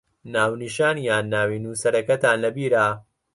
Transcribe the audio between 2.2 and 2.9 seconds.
لەبیرە؟